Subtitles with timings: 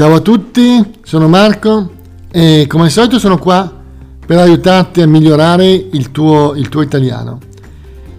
[0.00, 1.90] Ciao a tutti, sono Marco
[2.30, 3.70] e come al solito sono qua
[4.24, 7.38] per aiutarti a migliorare il tuo, il tuo italiano.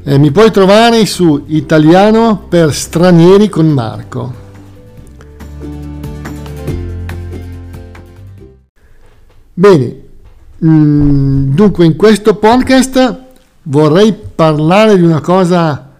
[0.03, 4.33] Eh, mi puoi trovare su Italiano per stranieri con Marco.
[9.51, 10.01] Bene,
[10.63, 13.19] mm, dunque in questo podcast
[13.63, 15.93] vorrei parlare di una cosa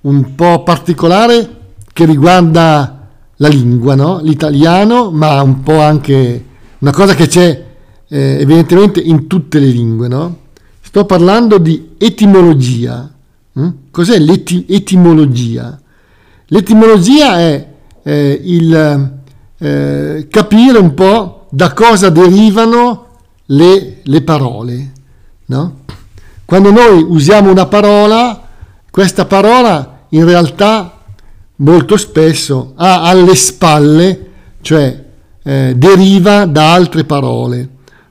[0.00, 1.48] un po' particolare
[1.92, 2.97] che riguarda
[3.38, 4.20] la lingua, no?
[4.22, 6.44] l'italiano, ma un po' anche
[6.78, 7.66] una cosa che c'è
[8.08, 10.08] eh, evidentemente in tutte le lingue.
[10.08, 10.36] No?
[10.80, 13.10] Sto parlando di etimologia.
[13.58, 13.68] Mm?
[13.90, 15.80] Cos'è l'etimologia?
[16.46, 17.68] L'etimologia è
[18.02, 19.16] eh, il
[19.58, 23.06] eh, capire un po' da cosa derivano
[23.46, 24.92] le, le parole.
[25.46, 25.80] No?
[26.44, 28.48] Quando noi usiamo una parola,
[28.90, 30.97] questa parola in realtà
[31.58, 34.26] molto spesso ha alle spalle,
[34.60, 35.04] cioè
[35.42, 37.68] eh, deriva da altre parole,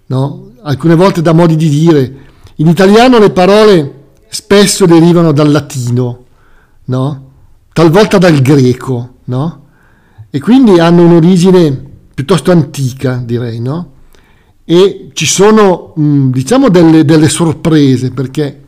[0.08, 0.52] no?
[0.64, 2.16] alcune volte da modi di dire.
[2.56, 3.94] In italiano le parole
[4.30, 6.26] spesso derivano dal latino,
[6.86, 7.32] no?
[7.72, 9.66] talvolta dal greco, no?
[10.30, 13.60] e quindi hanno un'origine piuttosto antica, direi.
[13.60, 13.92] No?
[14.66, 18.64] E ci sono, mh, diciamo, delle, delle sorprese, perché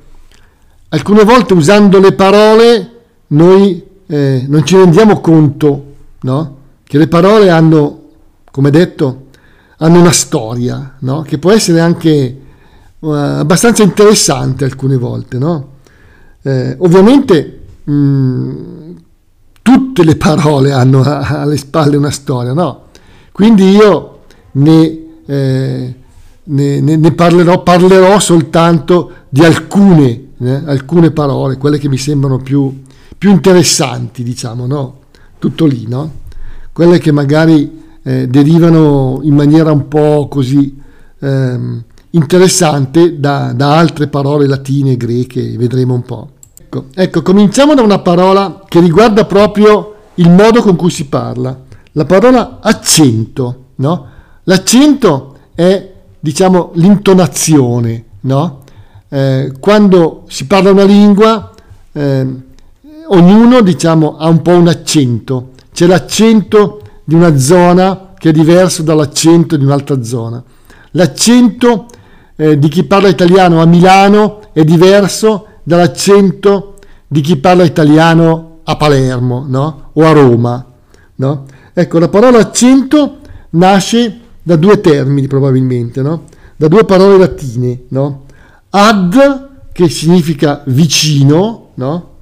[0.89, 2.91] alcune volte usando le parole
[3.27, 5.85] noi eh, non ci rendiamo conto
[6.21, 6.57] no?
[6.83, 8.05] che le parole hanno,
[8.49, 9.27] come detto,
[9.77, 11.21] hanno una storia, no?
[11.21, 12.39] che può essere anche
[12.97, 15.37] uh, abbastanza interessante alcune volte.
[15.37, 15.67] No?
[16.41, 18.91] Eh, ovviamente mh, mm,
[19.61, 22.85] tutte le parole hanno alle spalle una storia, no?
[23.31, 24.21] quindi io
[24.53, 25.95] ne, eh,
[26.43, 32.39] ne, ne, ne parlerò, parlerò, soltanto di alcune, eh, alcune parole, quelle che mi sembrano
[32.39, 32.87] più
[33.19, 34.99] più interessanti, diciamo, no?
[35.39, 36.09] Tutto lì, no?
[36.71, 40.81] Quelle che magari eh, derivano in maniera un po' così
[41.19, 46.29] ehm, interessante da, da, altre parole latine greche, vedremo un po'.
[46.57, 51.59] Ecco, ecco, cominciamo da una parola che riguarda proprio il modo con cui si parla,
[51.91, 54.07] la parola accento, no?
[54.43, 58.61] L'accento è, diciamo, l'intonazione, no?
[59.09, 61.51] Eh, quando si parla una lingua,
[61.91, 62.47] eh,
[63.09, 68.83] ognuno diciamo ha un po' un accento, c'è l'accento di una zona che è diverso
[68.83, 70.43] dall'accento di un'altra zona.
[70.91, 71.85] L'accento
[72.35, 76.75] eh, di chi parla italiano a Milano è diverso dall'accento
[77.07, 79.89] di chi parla italiano a Palermo no?
[79.93, 80.65] o a Roma.
[81.15, 81.45] No?
[81.73, 83.17] Ecco, la parola accento
[83.51, 86.23] nasce da due termini probabilmente, no?
[86.55, 87.83] da due parole latine.
[88.69, 92.17] Ad, che significa vicino, no?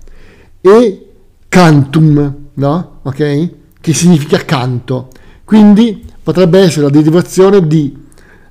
[0.75, 1.07] E
[1.47, 2.99] cantum, no?
[3.03, 3.49] Ok?
[3.79, 5.09] Che significa canto.
[5.43, 8.05] Quindi potrebbe essere la derivazione di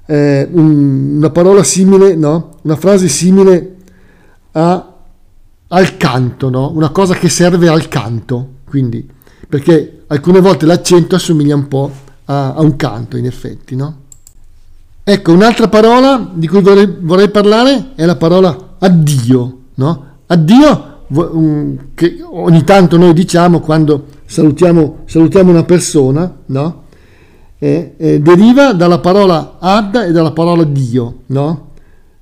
[0.07, 2.59] eh, un, una parola simile, no?
[2.63, 3.77] Una frase simile
[4.53, 4.95] a,
[5.69, 6.71] al canto, no?
[6.71, 8.49] Una cosa che serve al canto.
[8.67, 9.07] Quindi,
[9.49, 11.91] perché alcune volte l'accento assomiglia un po'
[12.25, 14.05] a, a un canto, in effetti, no?
[15.05, 20.05] Ecco, un'altra parola di cui vorrei, vorrei parlare è la parola addio, no?
[20.27, 20.96] Addio
[21.95, 26.85] che ogni tanto noi diciamo quando salutiamo, salutiamo una persona, no?
[27.59, 31.71] Eh, eh, deriva dalla parola ad e dalla parola Dio, no?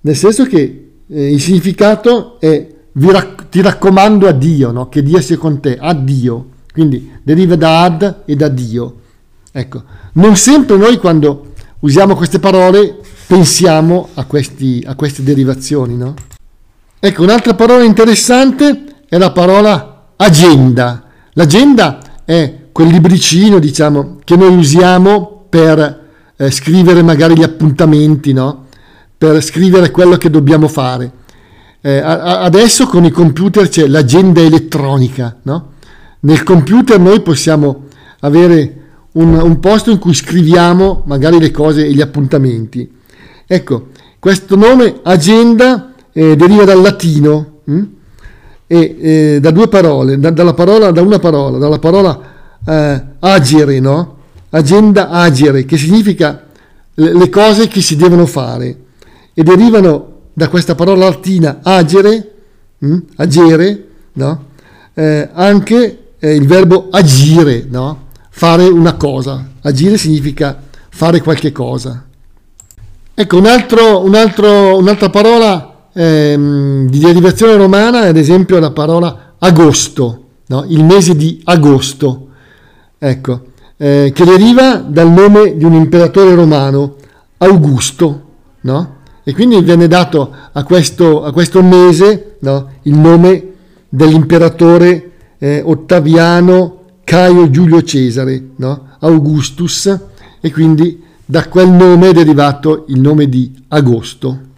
[0.02, 4.88] Nel senso che eh, il significato è rac- ti raccomando a Dio, no?
[4.88, 6.48] Che Dio sia con te, a Dio.
[6.72, 8.96] Quindi deriva da ad e da Dio.
[9.52, 9.82] Ecco,
[10.14, 16.14] non sempre noi quando usiamo queste parole pensiamo a, questi, a queste derivazioni, no?
[17.06, 21.04] Ecco, un'altra parola interessante è la parola agenda.
[21.34, 26.02] L'agenda è quel libricino, diciamo, che noi usiamo per
[26.34, 28.68] eh, scrivere magari gli appuntamenti, no?
[29.18, 31.12] Per scrivere quello che dobbiamo fare.
[31.82, 35.72] Eh, adesso con i computer c'è l'agenda elettronica, no?
[36.20, 37.84] Nel computer noi possiamo
[38.20, 38.80] avere
[39.12, 42.90] un, un posto in cui scriviamo magari le cose e gli appuntamenti.
[43.46, 43.88] Ecco,
[44.18, 47.82] questo nome agenda eh, deriva dal latino hm?
[48.66, 52.20] e eh, da due parole, da, dalla parola, da una parola, dalla parola
[52.66, 54.16] eh, agere, no?
[54.50, 56.46] Agenda agere, che significa
[56.94, 58.76] le, cose che si devono fare
[59.34, 62.32] e derivano da questa parola latina agere,
[62.78, 62.98] hm?
[63.16, 64.44] agere, no?
[64.94, 68.02] Eh, anche eh, il verbo agire, no?
[68.30, 69.50] fare una cosa.
[69.62, 72.04] Agire significa fare qualche cosa.
[73.14, 79.34] Ecco, un altro, un altro, un'altra parola ehm, di derivazione romana, ad esempio la parola
[79.38, 80.64] agosto, no?
[80.68, 82.28] il mese di agosto.
[82.98, 83.44] Ecco,
[83.76, 86.96] eh, che deriva dal nome di un imperatore romano,
[87.38, 88.22] Augusto,
[88.62, 88.96] no?
[89.22, 92.68] E quindi viene dato a questo, a questo mese no?
[92.82, 93.52] il nome
[93.88, 98.50] dell'imperatore eh, Ottaviano Caio Giulio Cesare?
[99.00, 99.98] Augustus,
[100.40, 104.52] e quindi da quel nome è derivato il nome di agosto.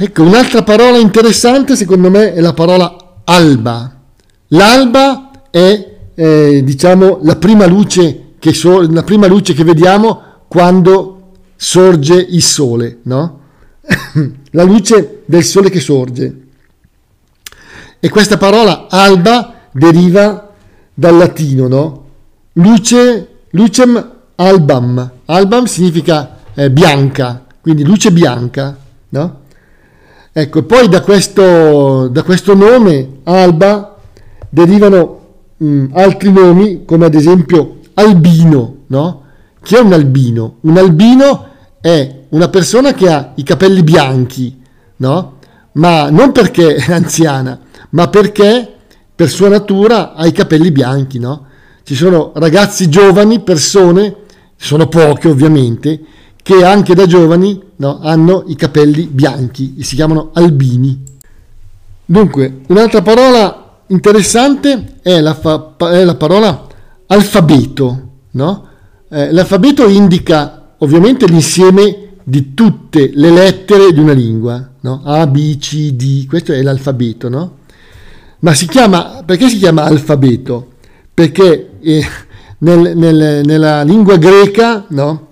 [0.00, 4.00] Ecco, un'altra parola interessante secondo me è la parola alba.
[4.46, 11.32] L'alba è, eh, diciamo, la prima, luce che so- la prima luce che vediamo quando
[11.56, 13.40] sorge il sole, no?
[14.52, 16.42] la luce del sole che sorge.
[17.98, 20.54] E questa parola alba deriva
[20.94, 22.04] dal latino, no?
[22.52, 25.10] Luce, lucem albam.
[25.24, 28.78] Albam significa eh, bianca, quindi luce bianca,
[29.08, 29.46] no?
[30.38, 33.96] Ecco, poi da questo, da questo nome, alba,
[34.48, 35.20] derivano
[35.56, 39.22] mh, mm, altri nomi, come ad esempio albino, no?
[39.60, 40.58] Chi è un albino?
[40.60, 41.46] Un albino
[41.80, 44.62] è una persona che ha i capelli bianchi,
[44.98, 45.38] no?
[45.72, 47.58] Ma non perché è anziana,
[47.90, 48.74] ma perché
[49.16, 51.46] per sua natura ha i capelli bianchi, no?
[51.82, 54.14] Ci sono ragazzi giovani, persone,
[54.54, 56.00] sono pochi ovviamente,
[56.48, 60.98] che anche da giovani no, hanno i capelli bianchi e si chiamano albini.
[62.06, 66.66] Dunque, un'altra parola interessante è la, fa- è la parola
[67.04, 68.02] alfabeto.
[68.30, 68.66] No?
[69.10, 75.02] Eh, l'alfabeto indica ovviamente l'insieme di tutte le lettere di una lingua, no?
[75.04, 77.56] A, B, C, D, questo è l'alfabeto, no?
[78.38, 80.68] Ma si chiama, perché si chiama alfabeto?
[81.12, 82.06] Perché eh,
[82.60, 85.27] nel, nel, nella lingua greca, no?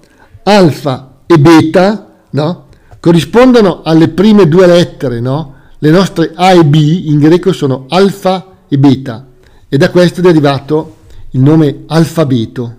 [0.48, 2.66] Alfa e beta, no?
[3.00, 5.54] Corrispondono alle prime due lettere, no?
[5.78, 6.74] Le nostre A e B
[7.06, 9.26] in greco sono alfa e beta
[9.68, 10.96] e da questo è derivato
[11.30, 12.76] il nome alfabeto.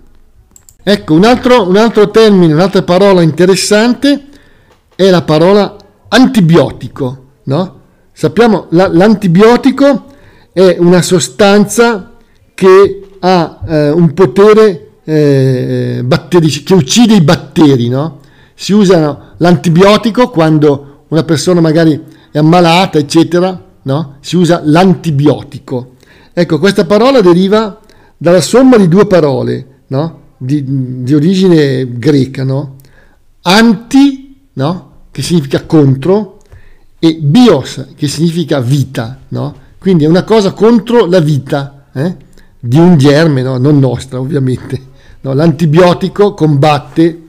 [0.82, 4.26] Ecco, un altro, un altro termine, un'altra parola interessante
[4.94, 5.76] è la parola
[6.08, 7.24] antibiotico.
[7.44, 7.80] No?
[8.12, 10.06] Sappiamo la, l'antibiotico
[10.52, 12.14] è una sostanza
[12.54, 17.88] che ha eh, un potere eh, batterici, che uccide i batteri.
[17.88, 18.20] No?
[18.54, 21.98] Si usa l'antibiotico quando una persona magari
[22.30, 23.64] è ammalata, eccetera.
[23.82, 24.16] No?
[24.20, 25.94] Si usa l'antibiotico.
[26.34, 27.80] Ecco, questa parola deriva
[28.16, 30.20] dalla somma di due parole, no?
[30.36, 32.76] di, di origine greca, no?
[33.42, 34.90] Anti, no?
[35.10, 36.38] Che significa contro,
[36.98, 39.54] e bios, che significa vita, no?
[39.78, 42.16] Quindi è una cosa contro la vita, eh?
[42.60, 43.56] Di un germe, no?
[43.56, 44.96] Non nostra, ovviamente.
[45.28, 45.34] No?
[45.34, 47.22] L'antibiotico combatte,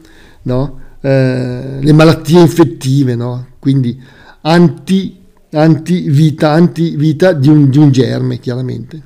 [0.43, 0.79] no?
[1.01, 3.47] Eh, le malattie infettive, no?
[3.59, 4.01] Quindi
[4.41, 5.17] anti,
[5.51, 9.03] antivita, antivita di un, di un germe, chiaramente.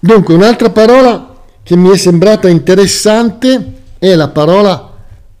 [0.00, 4.92] Dunque, un'altra parola che mi è sembrata interessante è la parola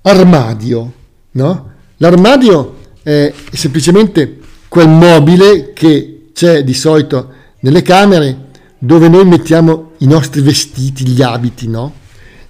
[0.02, 0.92] armadio.
[1.32, 1.70] No?
[1.96, 4.38] L'armadio è semplicemente
[4.68, 11.22] quel mobile che c'è di solito nelle camere dove noi mettiamo i nostri vestiti, gli
[11.22, 11.68] abiti.
[11.68, 11.92] No?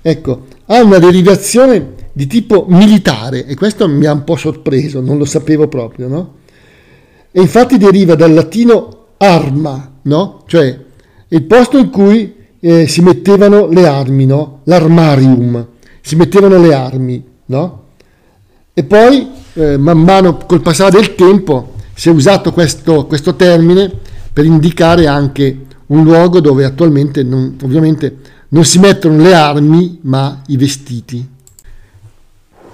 [0.03, 5.17] Ecco, ha una derivazione di tipo militare e questo mi ha un po' sorpreso, non
[5.17, 6.09] lo sapevo proprio.
[6.09, 6.35] No?
[7.31, 10.43] E infatti deriva dal latino arma, no?
[10.47, 10.77] cioè
[11.29, 14.61] il posto in cui eh, si mettevano le armi, no?
[14.65, 15.67] L'armarium,
[16.01, 17.85] si mettevano le armi, no?
[18.75, 23.91] E poi, eh, man mano col passare del tempo, si è usato questo, questo termine
[24.33, 28.17] per indicare anche un luogo dove attualmente non, ovviamente
[28.53, 31.27] non si mettono le armi ma i vestiti.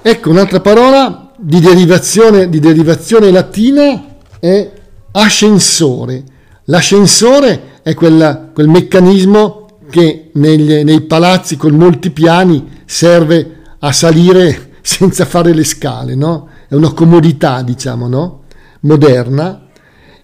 [0.01, 4.71] Ecco un'altra parola di derivazione, di derivazione latina è
[5.13, 6.23] ascensore.
[6.65, 14.73] L'ascensore è quella, quel meccanismo che negli, nei palazzi con molti piani serve a salire
[14.83, 16.49] senza fare le scale, no?
[16.69, 18.43] È una comodità, diciamo, no?
[18.81, 19.67] Moderna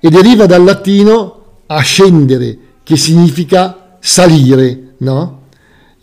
[0.01, 5.43] e deriva dal latino ascendere, che significa salire, no?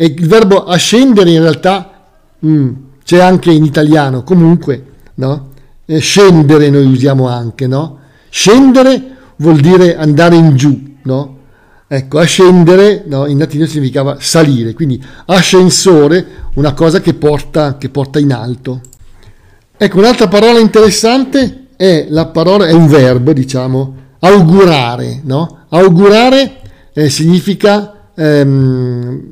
[0.02, 2.08] E il verbo ascendere in realtà
[2.40, 2.70] mh, mm,
[3.04, 5.50] c'è anche in italiano, comunque, no?
[5.86, 8.00] E scendere noi usiamo anche, no?
[8.28, 11.38] Scendere vuol dire andare in giù, no?
[11.88, 18.18] Ecco, ascendere no, in latino significava salire, quindi ascensore, una cosa che porta, che porta
[18.18, 18.82] in alto.
[19.78, 25.66] Ecco, un'altra parola interessante è la parola, è un verbo, diciamo, augurare, no?
[25.70, 26.60] Augurare
[26.92, 29.31] eh, significa ehm,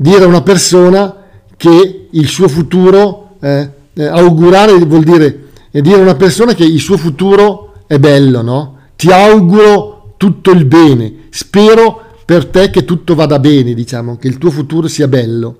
[0.00, 1.24] dire a una persona
[1.56, 6.64] che il suo futuro, eh, eh, augurare vuol dire eh, dire a una persona che
[6.64, 8.76] il suo futuro è bello, no?
[8.96, 14.38] Ti auguro tutto il bene, spero per te che tutto vada bene, diciamo, che il
[14.38, 15.58] tuo futuro sia bello.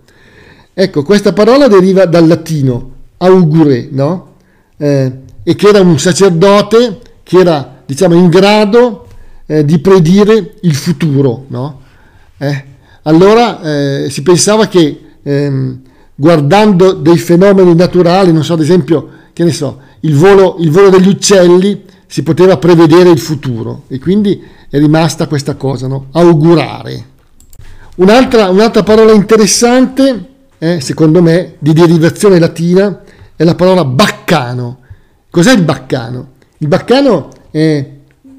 [0.73, 4.35] Ecco, questa parola deriva dal latino augure, no?
[4.77, 9.07] Eh, e che era un sacerdote che era, diciamo, in grado
[9.47, 11.81] eh, di predire il futuro, no?
[12.39, 12.65] Eh,
[13.09, 15.81] allora eh, si pensava che ehm,
[16.15, 20.91] guardando dei fenomeni naturali, non so, ad esempio, che ne so, il volo, il volo
[20.91, 26.07] degli uccelli, si poteva prevedere il futuro e quindi è rimasta questa cosa, no?
[26.13, 27.17] augurare.
[27.97, 30.27] Un'altra, un'altra parola interessante,
[30.59, 33.03] eh, secondo me, di derivazione latina,
[33.35, 34.81] è la parola baccano.
[35.31, 36.33] Cos'è il baccano?
[36.59, 37.89] Il baccano è,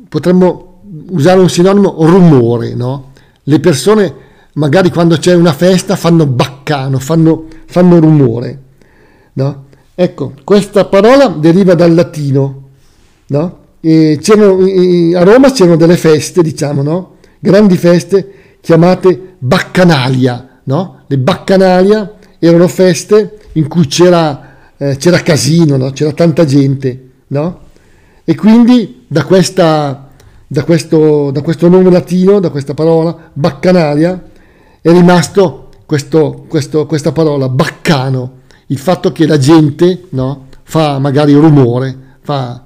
[0.07, 3.11] potremmo usare un sinonimo, rumore, no?
[3.43, 8.59] Le persone magari quando c'è una festa fanno baccano, fanno, fanno rumore,
[9.33, 9.65] no?
[9.95, 12.69] Ecco, questa parola deriva dal latino,
[13.27, 13.57] no?
[13.81, 17.15] a Roma c'erano delle feste, diciamo, no?
[17.39, 20.61] Grandi feste chiamate baccanalia?
[21.07, 25.91] Le baccanalia erano feste in cui c'era, eh, c'era casino, no?
[25.91, 27.09] C'era tanta gente?
[28.23, 30.09] E quindi da, questa,
[30.45, 34.28] da, questo, da questo nome latino, da questa parola, baccanalia,
[34.81, 41.33] è rimasto questo, questo, questa parola, baccano, il fatto che la gente no, fa magari
[41.33, 42.63] rumore, fa,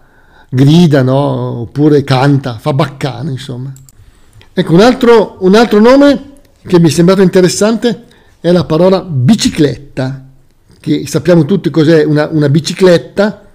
[0.49, 1.61] grida, no?
[1.61, 3.71] oppure canta, fa baccano, insomma.
[4.53, 6.31] Ecco, un altro, un altro nome
[6.67, 8.03] che mi è sembrato interessante
[8.39, 10.25] è la parola bicicletta,
[10.79, 13.47] che sappiamo tutti cos'è una, una bicicletta.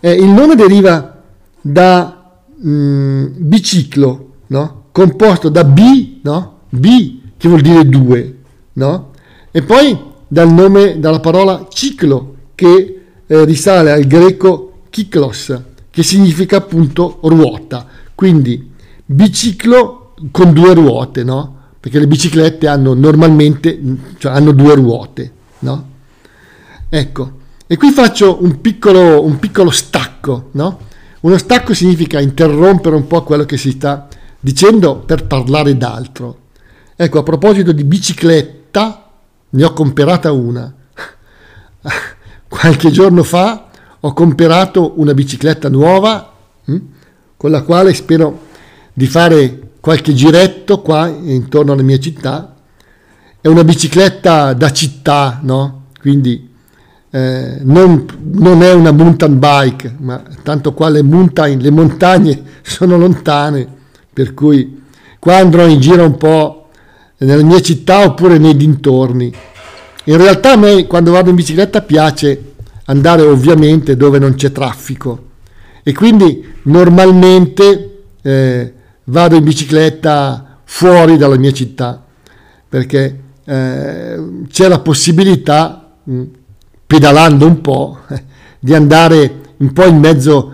[0.00, 1.22] Eh, il nome deriva
[1.60, 4.86] da mh, mm, biciclo, no?
[4.90, 6.58] composto da B, no?
[6.68, 8.36] B che vuol dire due,
[8.74, 9.10] no?
[9.50, 16.58] e poi dal nome, dalla parola ciclo, che eh, risale al greco kiklos, che significa
[16.58, 17.84] appunto ruota.
[18.14, 18.70] Quindi
[19.04, 21.56] biciclo con due ruote, no?
[21.80, 23.76] Perché le biciclette hanno normalmente
[24.18, 25.86] cioè hanno due ruote, no?
[26.88, 27.32] Ecco,
[27.66, 30.78] e qui faccio un piccolo, un piccolo stacco, no?
[31.22, 34.06] Uno stacco significa interrompere un po' quello che si sta
[34.38, 36.41] dicendo per parlare d'altro.
[37.02, 39.10] Ecco, a proposito di bicicletta,
[39.48, 40.72] ne ho comprata una.
[42.46, 46.32] Qualche giorno fa ho comprato una bicicletta nuova
[46.64, 46.76] hm,
[47.36, 48.42] con la quale spero
[48.92, 52.54] di fare qualche giretto qua intorno alla mia città.
[53.40, 55.86] È una bicicletta da città, no?
[55.98, 56.50] Quindi
[57.10, 62.96] eh, non, non, è una mountain bike, ma tanto qua le, mountain, le montagne sono
[62.96, 63.66] lontane,
[64.12, 64.84] per cui
[65.18, 66.61] qua andrò in giro un po'
[67.24, 69.32] nella mia città oppure nei dintorni.
[70.04, 72.52] In realtà a me quando vado in bicicletta piace
[72.86, 75.30] andare ovviamente dove non c'è traffico
[75.84, 78.72] e quindi normalmente eh,
[79.04, 82.04] vado in bicicletta fuori dalla mia città
[82.68, 86.22] perché eh, c'è la possibilità, mh,
[86.86, 88.24] pedalando un po', eh,
[88.58, 90.52] di andare un po' in mezzo,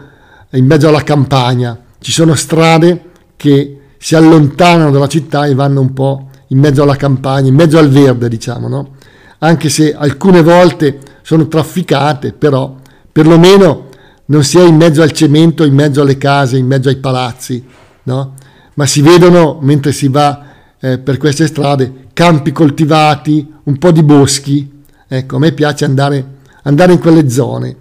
[0.50, 1.78] in mezzo alla campagna.
[2.00, 3.04] Ci sono strade
[3.36, 7.78] che si allontanano dalla città e vanno un po' in mezzo alla campagna, in mezzo
[7.78, 8.90] al verde, diciamo, no?
[9.38, 12.74] Anche se alcune volte sono trafficate, però
[13.10, 13.88] perlomeno
[14.26, 17.64] non si è in mezzo al cemento, in mezzo alle case, in mezzo ai palazzi,
[18.04, 18.34] no?
[18.78, 20.46] ma si vedono mentre si va
[20.78, 24.82] eh, per queste strade campi coltivati, un po' di boschi.
[25.06, 26.24] Ecco, a me piace andare,
[26.62, 27.76] andare in quelle zone.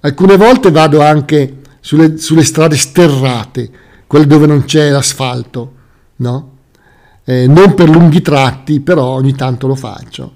[0.00, 3.70] Alcune volte vado anche sulle, sulle strade sterrate,
[4.06, 5.72] quelle dove non c'è l'asfalto,
[6.16, 6.51] no?
[7.32, 10.32] Eh, non per lunghi tratti, però ogni tanto lo faccio.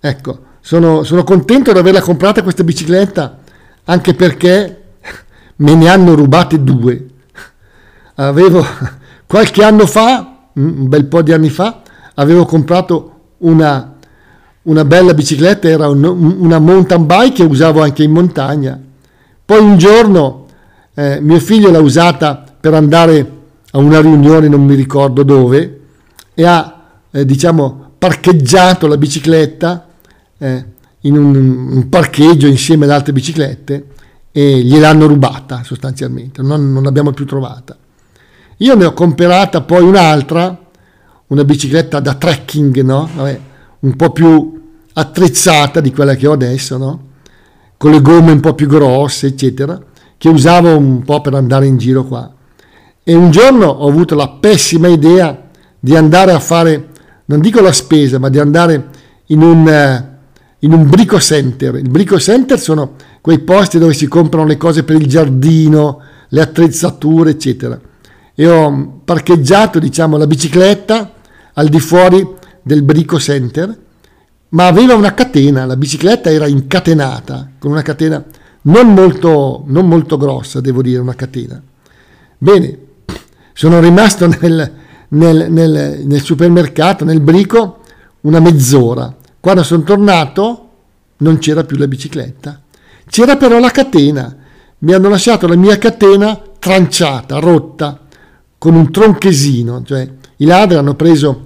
[0.00, 3.40] Ecco, sono, sono contento di averla comprata questa bicicletta
[3.84, 4.82] anche perché
[5.56, 7.06] me ne hanno rubate due.
[8.14, 8.64] Avevo
[9.26, 11.82] qualche anno fa, mm, un bel po' di anni fa,
[12.14, 13.96] avevo comprato una,
[14.62, 18.80] una bella bicicletta, era un, una mountain bike che usavo anche in montagna.
[19.44, 20.46] Poi un giorno
[20.94, 23.32] eh, mio figlio l'ha usata per andare
[23.72, 25.80] a una riunione, non mi ricordo dove,
[26.34, 29.86] e ha, eh, diciamo, parcheggiato la bicicletta
[30.38, 30.64] eh,
[31.00, 33.86] in un, un, parcheggio insieme ad altre biciclette
[34.32, 37.76] e gliel'hanno rubata sostanzialmente, non, non l'abbiamo più trovata.
[38.58, 40.58] Io ne ho comprata poi un'altra,
[41.28, 43.08] una bicicletta da trekking, no?
[43.14, 43.40] Vabbè,
[43.80, 44.62] un po' più
[44.92, 47.12] attrezzata di quella che ho adesso, no?
[47.84, 49.78] con le gomme un po' più grosse, eccetera,
[50.16, 52.32] che usavo un po' per andare in giro qua.
[53.02, 55.43] E un giorno ho avuto la pessima idea
[55.84, 56.88] di andare a fare,
[57.26, 58.88] non dico la spesa, ma di andare
[59.26, 60.18] in un, eh,
[60.60, 61.74] in un brico center.
[61.74, 66.00] Il brico center sono quei posti dove si comprano le cose per il giardino,
[66.30, 67.78] le attrezzature, eccetera.
[68.34, 71.12] E ho parcheggiato, diciamo, la bicicletta
[71.52, 72.26] al di fuori
[72.62, 73.78] del Brico Center,
[74.48, 78.24] ma aveva una catena, la bicicletta era incatenata con una catena
[78.62, 81.62] non molto, non molto grossa, devo dire, una catena.
[82.38, 82.78] Bene,
[83.52, 87.80] sono rimasto nel, nel, nel, nel supermercato, nel Brico,
[88.22, 89.14] una mezz'ora.
[89.40, 90.68] Quando sono tornato
[91.18, 92.60] non c'era più la bicicletta,
[93.06, 94.36] c'era però la catena.
[94.78, 98.00] Mi hanno lasciato la mia catena tranciata, rotta,
[98.58, 101.44] con un tronchesino, cioè i ladri hanno preso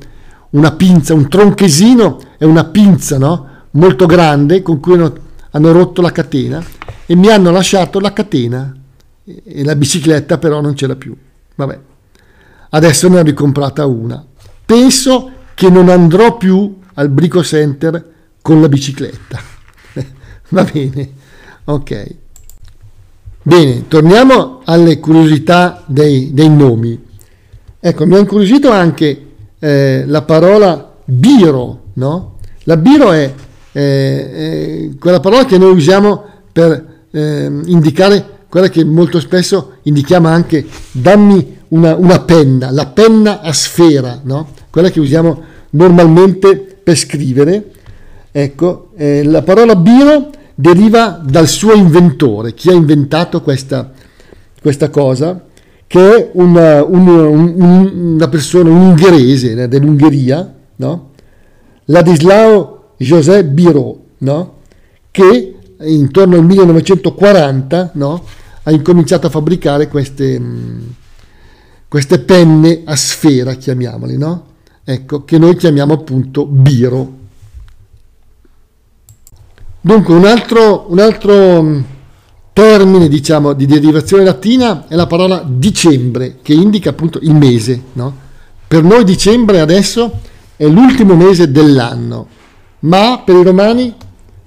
[0.50, 3.46] una pinza, un tronchesino e una pinza no?
[3.72, 5.12] molto grande con cui hanno,
[5.50, 6.62] hanno rotto la catena
[7.04, 8.74] e mi hanno lasciato la catena
[9.24, 11.14] e la bicicletta però non c'era più.
[11.54, 11.78] Vabbè,
[12.70, 14.24] adesso ne ho ricomprata una.
[14.64, 18.04] Penso che non andrò più al Brico Center
[18.42, 19.40] con la bicicletta.
[20.50, 21.10] Va bene,
[21.64, 22.06] ok.
[23.42, 27.06] Bene, torniamo alle curiosità dei, dei nomi.
[27.80, 29.26] Ecco, mi ha incuriosito anche
[29.58, 32.36] eh, la parola biro, no?
[32.64, 33.32] La biro è
[33.72, 40.66] eh, quella parola che noi usiamo per eh, indicare quella che molto spesso indichiamo anche
[40.90, 44.48] dammi una, una, penna, la penna a sfera, no?
[44.70, 47.70] quella che usiamo normalmente per scrivere.
[48.30, 53.90] Ecco, eh, la parola biro deriva dal suo inventore, chi ha inventato questa,
[54.60, 55.44] questa cosa,
[55.86, 61.10] che è una, un, una persona, un ungherese eh, dell'Ungheria, no?
[61.86, 64.56] Ladislao José Biro, no?
[65.10, 68.24] che intorno al 1940 no?
[68.64, 70.80] ha incominciato a fabbricare queste, mm,
[71.88, 74.44] queste penne a sfera, chiamiamole, no?
[74.84, 77.16] ecco, che noi chiamiamo appunto Biro.
[79.80, 81.80] Dunque, un altro, un altro mm,
[82.54, 87.82] termine, diciamo, di derivazione latina è la parola dicembre, che indica appunto il mese.
[87.92, 88.16] No?
[88.66, 90.20] Per noi dicembre adesso
[90.56, 92.26] è l'ultimo mese dell'anno,
[92.80, 93.94] ma per i romani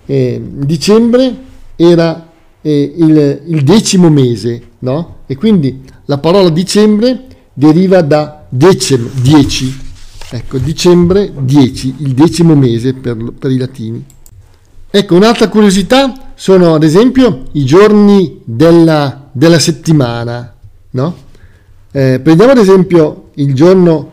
[0.05, 1.35] eh, dicembre
[1.75, 2.29] era
[2.61, 5.17] eh, il, il, decimo mese, no?
[5.25, 9.89] E quindi la parola dicembre deriva da decem, dieci.
[10.29, 14.05] Ecco, dicembre, dieci, il decimo mese per, per i latini.
[14.89, 20.53] Ecco, un'altra curiosità sono ad esempio i giorni della, della settimana,
[20.91, 21.15] no?
[21.91, 24.09] Eh, prendiamo ad esempio il giorno,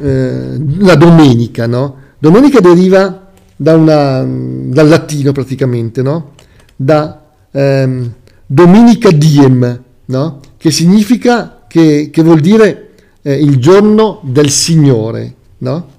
[0.00, 1.96] eh, la domenica, no?
[2.18, 6.32] Domenica deriva da una, dal latino praticamente, no?
[6.76, 8.12] Da ehm,
[8.46, 9.82] dominica diem?
[10.56, 12.88] Che significa, che, che vuol dire
[13.22, 15.90] eh, il giorno del Signore, no?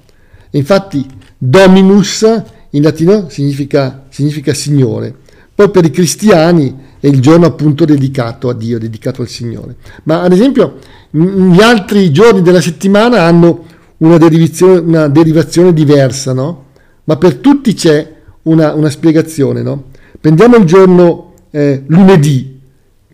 [0.49, 1.05] Infatti
[1.37, 2.25] Dominus
[2.71, 5.15] in latino significa, significa Signore.
[5.55, 9.77] Poi per i cristiani è il giorno appunto dedicato a Dio, dedicato al Signore.
[10.03, 10.77] Ma ad esempio
[11.09, 13.63] gli altri giorni della settimana hanno
[13.97, 16.65] una derivazione, una derivazione diversa, no?
[17.05, 19.85] Ma per tutti c'è una, una spiegazione, no?
[20.19, 22.59] Prendiamo il giorno eh, lunedì,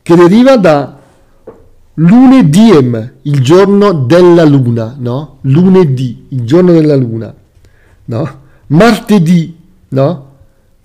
[0.02, 0.97] che deriva da
[2.00, 5.38] lunediem, il giorno della luna, no?
[5.42, 7.34] Lunedì, il giorno della luna,
[8.06, 8.40] no?
[8.68, 9.56] martedì,
[9.90, 10.26] no?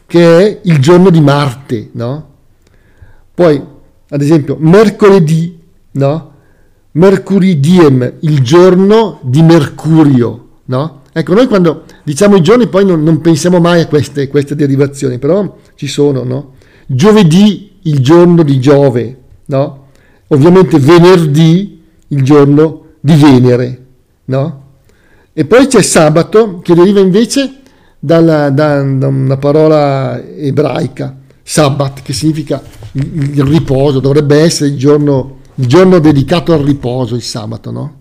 [0.06, 2.28] che è il giorno di Marte, no?
[3.34, 3.62] Poi,
[4.10, 5.58] ad esempio, mercoledì,
[5.92, 6.30] no?
[6.92, 11.00] Mercuridiem, il giorno di Mercurio, no?
[11.12, 15.18] Ecco, noi quando diciamo i giorni poi non, non pensiamo mai a queste, queste, derivazioni,
[15.18, 16.56] però ci sono, no?
[16.86, 19.81] Giovedì, il giorno di Giove, no?
[20.32, 23.84] Ovviamente venerdì, il giorno di Venere,
[24.26, 24.60] no?
[25.34, 27.60] E poi c'è sabato, che deriva invece
[27.98, 34.78] dalla, da, da, una parola ebraica, sabbat, che significa il, il riposo, dovrebbe essere il
[34.78, 37.94] giorno, il giorno, dedicato al riposo, il sabato, no?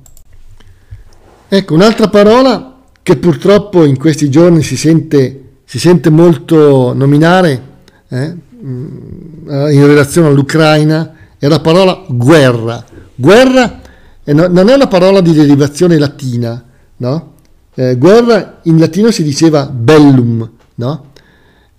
[1.50, 7.62] Ecco, un'altra parola che purtroppo in questi giorni si sente, si sente molto nominare
[8.08, 12.86] eh, in relazione all'Ucraina è la parola guerra.
[13.16, 13.80] Guerra
[14.26, 16.64] non è una parola di derivazione latina,
[16.98, 17.32] no?
[17.74, 21.06] Eh, guerra in latino si diceva bellum, no?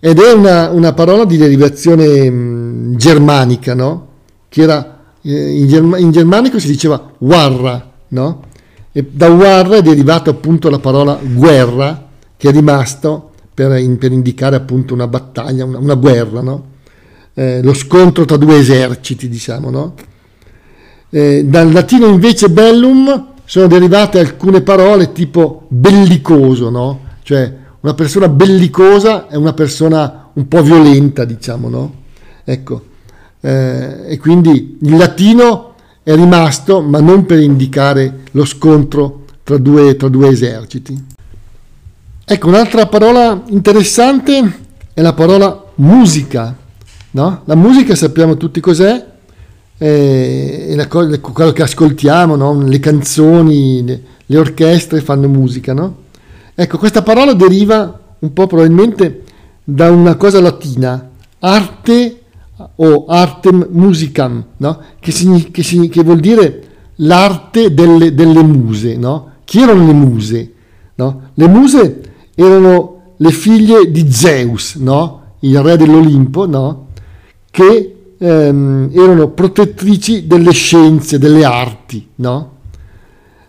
[0.01, 4.09] Ed è una, una parola di derivazione mh, mm, germanica, no?
[4.49, 8.43] Che era, eh, in, germ- in, germanico si diceva warra, no?
[8.91, 14.11] E da warra è derivata appunto la parola guerra, che è rimasto per, in, per
[14.11, 16.71] indicare appunto una battaglia, una, una guerra, no?
[17.35, 19.95] Eh, lo scontro tra due eserciti, diciamo, no?
[21.09, 27.01] Eh, dal latino invece bellum sono derivate alcune parole tipo bellicoso, no?
[27.23, 31.95] Cioè una persona bellicosa è una persona un po' violenta, diciamo, no?
[32.45, 32.85] Ecco,
[33.41, 39.97] eh, e quindi il latino è rimasto, ma non per indicare lo scontro tra due,
[39.97, 41.07] tra due eserciti.
[42.25, 44.61] Ecco, un'altra parola interessante
[44.95, 46.57] è la parola musica.
[47.13, 47.43] No?
[47.45, 49.07] La musica sappiamo tutti cos'è,
[49.77, 52.63] eh, è quello che ascoltiamo, no?
[52.63, 55.75] le canzoni, le, le, orchestre fanno musica.
[55.75, 55.97] No?
[56.55, 59.25] Ecco, questa parola deriva un po' probabilmente
[59.65, 62.21] da una cosa latina, arte
[62.77, 64.81] o artem musicam, no?
[65.01, 65.13] che,
[65.51, 66.63] che, che, vuol dire
[66.97, 68.99] l'arte delle, delle muse.
[69.45, 70.53] Chi erano le muse?
[70.95, 72.01] Le muse
[72.35, 74.77] erano le figlie di Zeus,
[75.41, 76.47] il re dell'Olimpo?
[77.53, 82.09] Che ehm, erano protettrici delle scienze, delle arti.
[82.17, 82.51] No?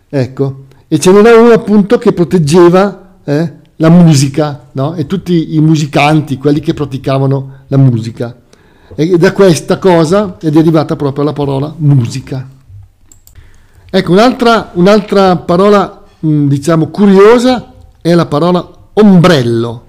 [0.10, 4.94] Ecco, e ce n'era uno appunto che proteggeva eh, la musica no?
[4.94, 8.38] e tutti i musicanti, quelli che praticavano la musica.
[8.94, 12.48] E da questa cosa è derivata proprio la parola musica.
[13.90, 19.86] Ecco, un'altra, un'altra parola, diciamo, curiosa è la parola ombrello.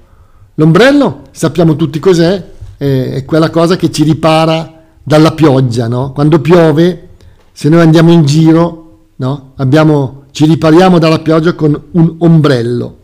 [0.55, 6.13] L'ombrello, sappiamo tutti cos'è, è quella cosa che ci ripara dalla pioggia, no?
[6.13, 7.09] Quando piove,
[7.53, 9.53] se noi andiamo in giro, no?
[9.57, 12.99] Abbiamo, ci ripariamo dalla pioggia con un ombrello.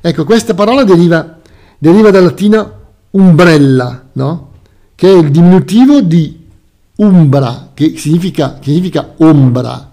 [0.00, 1.38] Ecco, questa parola deriva,
[1.78, 2.72] deriva dal latino
[3.12, 4.50] umbrella, no?
[4.94, 6.42] che è il diminutivo di
[6.96, 9.92] umbra, che significa, che significa ombra.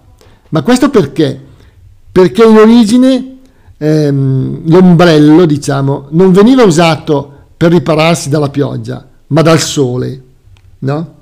[0.50, 1.40] Ma questo perché?
[2.12, 3.38] Perché in origine
[3.78, 10.22] ehm, l'ombrello, diciamo, non veniva usato per ripararsi dalla pioggia, ma dal sole.
[10.80, 11.14] No?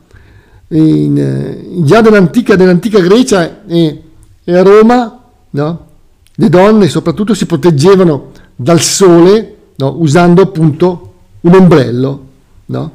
[0.69, 4.03] In, eh, già dell'antica, dell'antica Grecia e,
[4.45, 5.21] e a Roma,
[5.51, 5.87] no?
[6.35, 9.95] le donne soprattutto si proteggevano dal sole no?
[9.99, 12.25] usando appunto un ombrello.
[12.67, 12.91] No?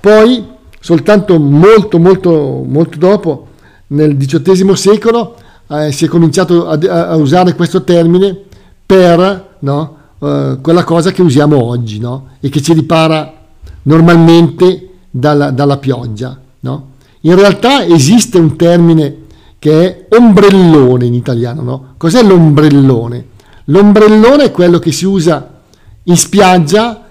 [0.00, 0.44] Poi,
[0.80, 3.46] soltanto molto, molto, molto dopo,
[3.88, 5.36] nel XVIII secolo,
[5.68, 8.36] eh, si è cominciato a, a, usare questo termine
[8.84, 12.30] per no, eh, quella cosa che usiamo oggi no?
[12.40, 13.37] e che ci ripara
[13.88, 16.38] normalmente dalla, dalla pioggia.
[16.60, 16.90] No?
[17.22, 19.26] In realtà esiste un termine
[19.58, 21.62] che è ombrellone in italiano.
[21.62, 21.94] No?
[21.96, 23.26] Cos'è l'ombrellone?
[23.64, 25.60] L'ombrellone è quello che si usa
[26.04, 27.06] in spiaggia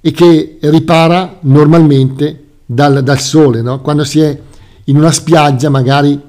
[0.00, 3.62] e che ripara normalmente dal, dal sole.
[3.62, 3.80] No?
[3.80, 4.38] Quando si è
[4.84, 6.20] in una spiaggia magari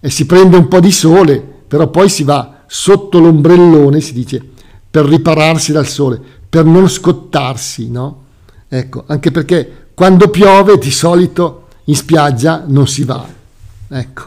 [0.00, 4.42] eh, si prende un po' di sole, però poi si va sotto l'ombrellone, si dice,
[4.90, 8.21] per ripararsi dal sole, per non scottarsi, no?
[8.74, 13.22] Ecco, anche perché quando piove di solito in spiaggia non si va.
[13.88, 14.22] Ecco.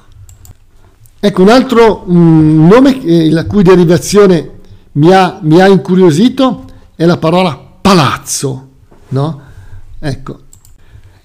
[1.20, 4.52] Ecco, un altro um, nome eh, la cui derivazione
[4.94, 8.68] mi ha, mi ha incuriosito è la parola palazzo
[9.08, 9.42] no?
[9.98, 10.40] Ecco,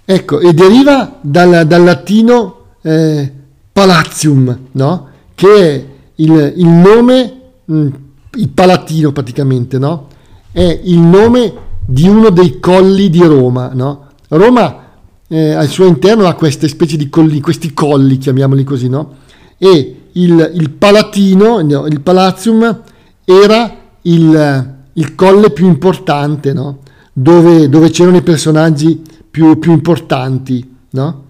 [0.06, 3.30] ecco e deriva dal, dal latino eh,
[3.70, 5.08] palatium, no?
[5.34, 7.88] Che è il, il nome, mh, mm,
[8.36, 10.06] il palatino praticamente, no?
[10.50, 14.06] È il nome di uno dei colli di Roma, no?
[14.28, 14.84] Roma
[15.26, 19.16] eh, al suo interno ha queste specie di colli, questi colli, chiamiamoli così, no?
[19.58, 22.82] E il, il Palatino, no, il Palatium,
[23.24, 26.78] era il, il colle più importante, no?
[27.12, 31.24] dove, dove c'erano i personaggi più, più importanti, no?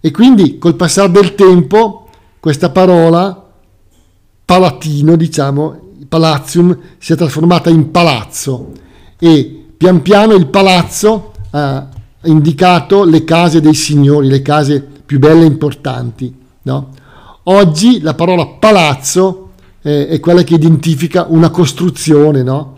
[0.00, 2.08] E quindi col passare del tempo
[2.40, 3.50] questa parola
[4.44, 8.72] palatino, diciamo, palazium, si è trasformata in palazzo
[9.16, 11.88] e pian piano il palazzo ha
[12.26, 16.32] indicato le case dei signori, le case più belle e importanti.
[16.62, 16.90] No?
[17.42, 19.50] Oggi la parola palazzo
[19.82, 22.76] eh, è quella che identifica una costruzione, no?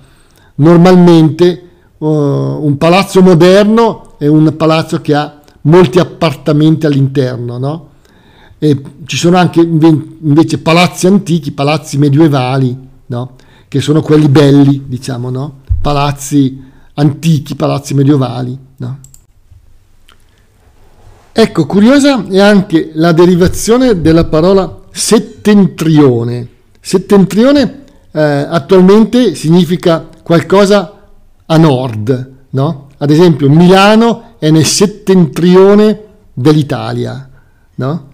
[0.55, 7.88] normalmente uh, un palazzo moderno è un palazzo che ha molti appartamenti all'interno, no?
[8.59, 12.75] E ci sono anche invece palazzi antichi, palazzi medievali,
[13.07, 13.33] no?
[13.69, 15.61] Che sono quelli belli, diciamo, no?
[15.83, 16.63] Palazzi
[16.94, 18.98] antichi, palazzi medievali, no?
[21.37, 26.48] Ecco, curiosa è anche la derivazione della parola settentrione.
[26.80, 31.09] Settentrione eh, attualmente significa qualcosa
[31.46, 32.88] a nord, no?
[32.96, 36.02] Ad esempio Milano è nel settentrione
[36.33, 37.28] dell'Italia,
[37.74, 38.09] no?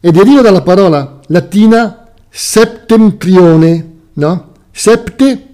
[0.00, 4.52] E deriva dalla parola latina septentrione, no?
[4.70, 5.46] Septe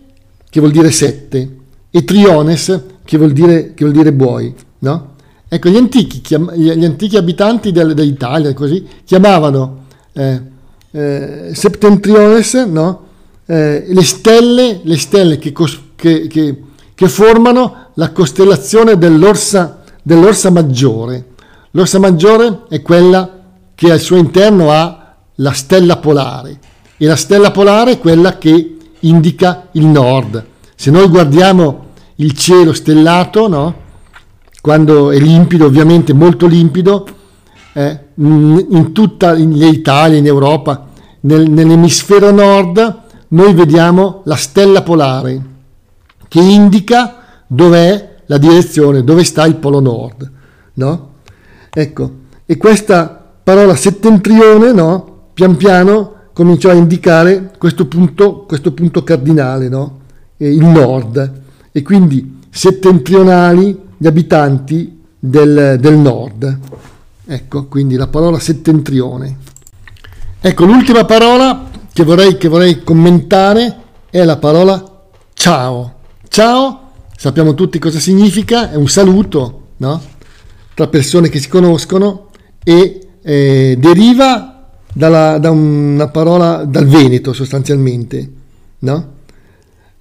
[0.48, 1.62] che vuol dire sette
[1.93, 5.11] e triones che vuol dire, che vuol dire buoi, no?
[5.47, 6.23] Ecco, gli antichi,
[6.57, 10.41] gli antichi abitanti dell'Italia così, chiamavano eh,
[10.91, 13.07] eh, septentriones no?
[13.45, 15.53] eh, le stelle, le stelle che,
[15.95, 16.59] che, che
[17.03, 21.31] che formano la costellazione dell'Orsa, dell'Orsa Maggiore.
[21.73, 23.41] L'Orsa Maggiore è quella
[23.75, 26.59] che al suo interno ha la stella polare
[26.97, 30.45] e la stella polare è quella che indica il nord.
[30.83, 33.75] Se noi guardiamo il cielo stellato, no?
[34.61, 37.07] quando è limpido, ovviamente molto limpido,
[37.73, 40.88] eh, in tutta l'Italia, in Europa,
[41.21, 45.40] nel, nell'emisfero nord, noi vediamo la stella polare
[46.27, 50.33] che indica dov'è la direzione, dove sta il polo nord.
[50.75, 51.11] No?
[51.73, 52.11] Ecco,
[52.45, 55.27] e questa parola settentrione, no?
[55.33, 60.01] pian piano cominciò a indicare questo punto, questo punto cardinale, no?
[60.49, 61.41] Il nord,
[61.73, 66.59] e quindi settentrionali gli abitanti del, del nord.
[67.25, 69.39] Ecco, quindi la parola settentrione.
[70.41, 73.77] Ecco, l'ultima parola che vorrei, che vorrei commentare
[74.11, 75.03] è la parola
[75.33, 75.95] ciao.
[76.29, 80.03] Ciao, sappiamo tutti cosa significa, è un saluto no?
[80.75, 82.31] tra persone che si conoscono
[82.65, 88.31] e eh, deriva dalla, da una parola dal Veneto sostanzialmente.
[88.81, 89.12] No?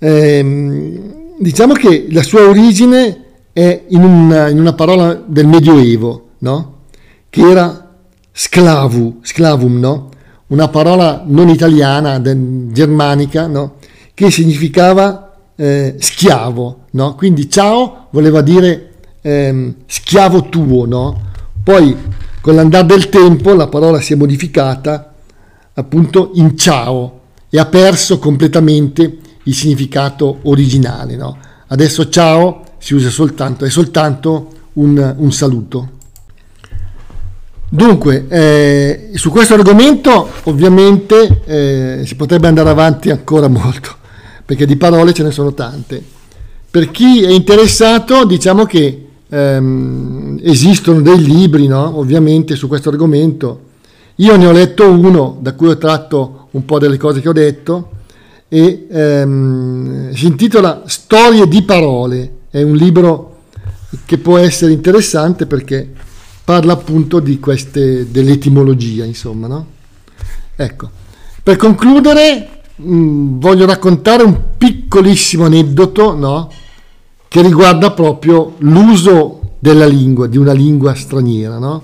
[0.04, 1.00] Eh,
[1.38, 6.78] diciamo che la sua origine è in una, in una parola del Medioevo, no?
[7.30, 7.98] che era
[8.32, 10.10] sclavu, sclavum, no?
[10.48, 13.76] una parola non italiana, germanica, no?
[14.16, 16.86] che significava eh, schiavo.
[16.92, 17.14] No?
[17.14, 20.88] Quindi ciao voleva dire eh, schiavo tuo.
[20.88, 21.22] No?
[21.64, 21.96] Poi
[22.42, 25.14] con l'andare del tempo la parola si è modificata
[25.74, 27.20] appunto in ciao
[27.52, 29.18] e ha perso completamente
[29.52, 31.16] il significato originale.
[31.16, 31.38] No?
[31.68, 36.00] Adesso ciao si usa soltanto, è soltanto un, un saluto.
[37.70, 43.96] Dunque, eh, su questo argomento ovviamente eh, si potrebbe andare avanti ancora molto,
[44.46, 46.04] perché di parole ce ne sono tante.
[46.70, 51.98] Per chi è interessato, diciamo che ehm, esistono dei libri, no?
[51.98, 53.70] ovviamente, su questo argomento.
[54.16, 57.34] Io ne ho letto uno, da cui ho tratto un po' delle cose che ho
[57.34, 57.90] detto,
[58.54, 62.40] e ehm, si intitola Storie di parole.
[62.50, 63.44] È un libro
[64.04, 65.90] che può essere interessante perché
[66.44, 69.66] parla appunto di queste, dell'etimologia, insomma, no?
[70.58, 70.90] Ecco,
[71.42, 76.52] per concludere mh, mm, voglio raccontare un piccolissimo aneddoto, no?
[77.30, 81.84] Che riguarda proprio l'uso della lingua, di una lingua straniera, no?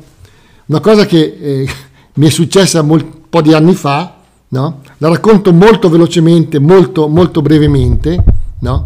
[0.66, 1.70] Una cosa che eh,
[2.16, 4.17] mi è successa un po' di anni fa,
[4.50, 4.82] no?
[4.98, 8.24] La racconto molto velocemente, molto, molto brevemente,
[8.60, 8.84] no?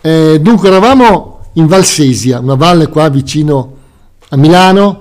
[0.00, 3.72] Eh, dunque eravamo in Valsesia, una valle qua vicino
[4.28, 5.00] a Milano,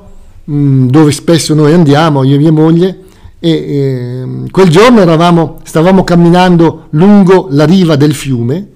[0.49, 2.99] mm, dove spesso noi andiamo, io e mia moglie,
[3.39, 8.69] e eh, quel giorno eravamo, stavamo camminando lungo la riva del fiume,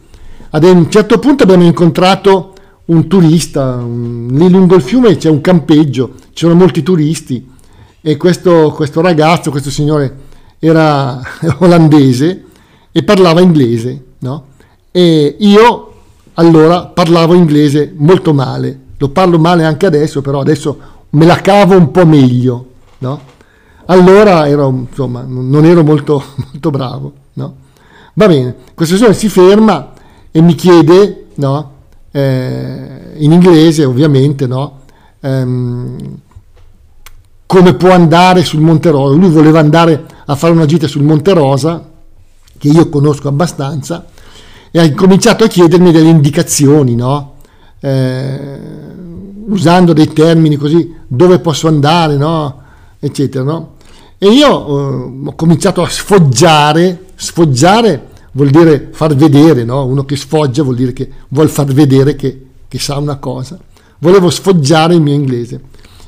[0.50, 2.54] ad un certo punto abbiamo incontrato
[2.86, 7.50] un turista, un, lì lungo il fiume c'è un campeggio, c'erano molti turisti
[8.02, 10.26] e questo, questo ragazzo, questo signore
[10.60, 11.22] era
[11.60, 12.46] olandese
[12.92, 14.46] e parlava inglese, no?
[14.92, 15.94] E io
[16.36, 20.78] allora parlavo inglese molto male, lo parlo male anche adesso, però adesso
[21.12, 22.66] me la cavo un po' meglio,
[23.00, 23.36] no?
[23.86, 27.56] Allora ero, insomma, non ero molto, molto bravo, no?
[28.14, 29.94] Va bene, questo signore si ferma
[30.32, 31.72] e mi chiede, no?
[32.12, 34.82] Eh, in inglese ovviamente, no?
[35.22, 36.20] Ehm,
[37.48, 39.16] come può andare sul Monte Rosa.
[39.16, 41.90] Lui voleva andare a fare una gita sul Monte Rosa,
[42.58, 44.06] che io conosco abbastanza,
[44.70, 47.36] e ha incominciato a chiedermi delle indicazioni, no?
[47.80, 48.60] eh,
[49.48, 52.62] usando dei termini così, dove posso andare, no?
[53.00, 53.46] eccetera.
[53.46, 53.76] No?
[54.18, 59.86] E io eh, ho cominciato a sfoggiare, sfoggiare vuol dire far vedere, no?
[59.86, 63.58] uno che sfoggia vuol dire che vuol far vedere che, che sa una cosa.
[64.00, 65.62] Volevo sfoggiare il mio inglese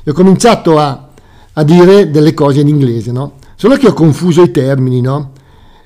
[0.04, 1.08] e ho cominciato a,
[1.54, 3.34] a dire delle cose in inglese, no?
[3.56, 5.32] solo che ho confuso i termini, no?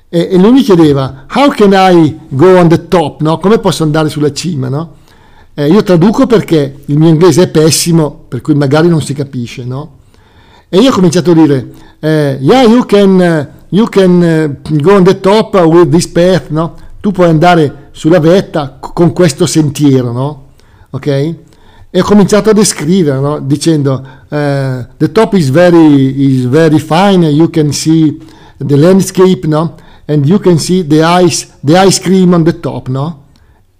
[0.07, 3.37] E, e, lui mi chiedeva, how can I go on the top, no?
[3.37, 4.93] come posso andare sulla cima, no?
[5.53, 9.63] Eh, io traduco perché il mio inglese è pessimo, per cui magari non si capisce,
[9.63, 9.91] no?
[10.69, 15.03] E io ho cominciato a dire, eh, yeah, you can, you can uh, go on
[15.03, 16.75] the top with this path, no?
[16.99, 20.43] Tu puoi andare sulla vetta con questo sentiero, no?
[20.89, 21.35] Ok?
[21.95, 23.39] E ho cominciato a descrivere, no?
[23.39, 23.93] Dicendo,
[24.27, 28.21] uh, the top is very, is very fine, you can see
[28.57, 29.75] the landscape, no?
[30.05, 33.27] And you can see the ice, the ice cream on the top, no?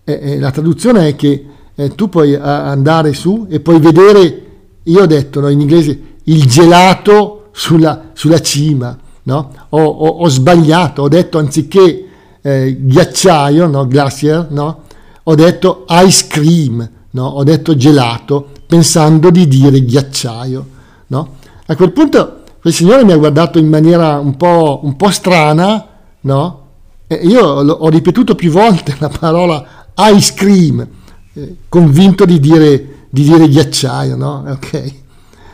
[0.06, 4.46] E, e la traduzione è che eh, tu puoi eh, andare su e puoi vedere,
[4.84, 9.52] io ho detto no, in inglese, il gelato sulla, sulla cima, no?
[9.68, 12.06] ho, ho, ho, sbagliato, ho detto anziché
[12.42, 13.86] eh, ghiacciaio, no?
[13.86, 14.84] glacier, no?
[15.22, 17.26] ho detto ice cream, no?
[17.28, 20.68] ho detto gelato, pensando di dire ghiacciaio.
[21.08, 21.36] No?
[21.66, 25.86] A quel punto quel signore mi ha guardato in maniera un po', un po strana,
[26.22, 26.64] no?
[27.08, 30.86] Eh, io ho ripetuto più volte la parola ice cream,
[31.34, 34.44] eh, convinto di dire, di dire ghiacciaio, no?
[34.48, 34.94] Ok.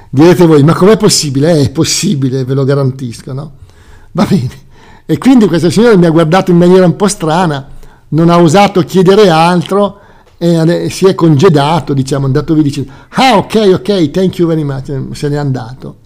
[0.09, 1.51] Direte voi, ma com'è possibile?
[1.51, 3.51] Eh, è possibile, ve lo garantisco, no?
[4.13, 4.69] Va bene.
[5.05, 7.67] E quindi questa signora mi ha guardato in maniera un po' strana,
[8.09, 10.00] non ha osato chiedere altro
[10.43, 14.91] e si è congedato, diciamo, andato via dicendo, ah ok, ok, thank you very much,
[15.11, 15.97] se n'è andato.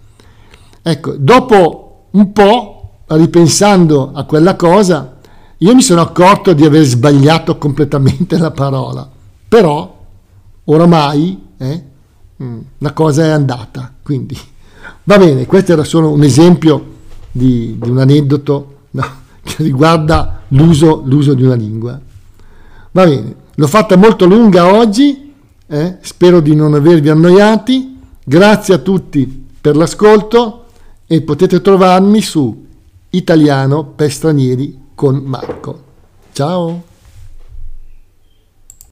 [0.82, 5.16] Ecco, dopo un po', ripensando a quella cosa,
[5.56, 9.08] io mi sono accorto di aver sbagliato completamente la parola,
[9.48, 10.04] però
[10.64, 11.84] oramai eh,
[12.42, 14.38] mm, la cosa è andata, quindi
[15.04, 16.94] va bene, questo era solo un esempio
[17.32, 19.04] di, di un aneddoto no,
[19.42, 21.98] che riguarda l'uso, l'uso, di una lingua.
[22.92, 25.34] Va bene, l'ho fatta molto lunga oggi,
[25.66, 25.96] eh?
[26.00, 30.66] spero di non avervi annoiati, grazie a tutti per l'ascolto
[31.06, 32.64] e potete trovarmi su
[33.10, 35.82] Italiano per stranieri con Marco.
[36.32, 36.94] Ciao!